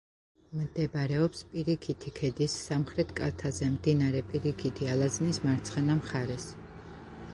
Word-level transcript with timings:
მდებარეობს 0.59 1.43
პირიქითი 1.51 2.13
ქედის 2.19 2.55
სამხრეთ 2.69 3.13
კალთაზე, 3.19 3.69
მდინარე 3.75 4.23
პირიქითი 4.33 4.89
ალაზნის 4.95 5.43
მარცხენა 5.49 5.99
მხარეს. 6.03 6.49